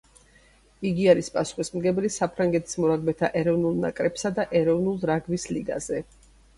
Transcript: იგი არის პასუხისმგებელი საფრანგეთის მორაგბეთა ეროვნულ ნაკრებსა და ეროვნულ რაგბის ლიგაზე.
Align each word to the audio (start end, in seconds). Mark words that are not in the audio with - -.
იგი 0.91 1.05
არის 1.13 1.29
პასუხისმგებელი 1.35 2.11
საფრანგეთის 2.17 2.81
მორაგბეთა 2.87 3.31
ეროვნულ 3.45 3.79
ნაკრებსა 3.87 4.35
და 4.41 4.51
ეროვნულ 4.65 5.03
რაგბის 5.15 5.51
ლიგაზე. 5.57 6.07